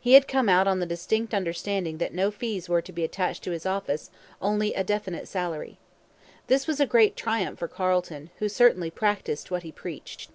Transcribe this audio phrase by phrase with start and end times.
[0.00, 3.44] He had come out on the distinct understanding that no fees were to be attached
[3.44, 5.76] to his office, only a definite salary.
[6.46, 10.30] This was a great triumph for Carleton, who certainly practised what he preached.